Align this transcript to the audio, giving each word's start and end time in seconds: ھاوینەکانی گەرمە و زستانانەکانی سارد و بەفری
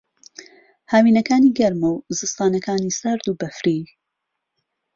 ھاوینەکانی 0.91 1.55
گەرمە 1.57 1.89
و 1.93 2.05
زستانانەکانی 2.19 2.95
سارد 2.99 3.25
و 3.27 3.37
بەفری 3.39 3.81